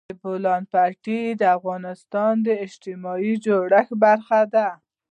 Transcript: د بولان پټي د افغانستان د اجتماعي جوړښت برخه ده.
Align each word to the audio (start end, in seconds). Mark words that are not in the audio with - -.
د 0.09 0.11
بولان 0.21 0.63
پټي 0.71 1.21
د 1.41 1.43
افغانستان 1.57 2.33
د 2.47 2.47
اجتماعي 2.65 3.33
جوړښت 3.45 3.91
برخه 4.03 4.39
ده. 4.53 4.67